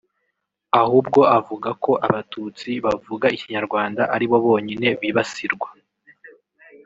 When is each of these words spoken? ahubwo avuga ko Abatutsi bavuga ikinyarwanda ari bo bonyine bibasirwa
ahubwo 0.81 1.19
avuga 1.39 1.69
ko 1.83 1.91
Abatutsi 2.07 2.69
bavuga 2.85 3.25
ikinyarwanda 3.35 4.01
ari 4.15 4.25
bo 4.29 4.37
bonyine 4.45 4.87
bibasirwa 5.01 5.69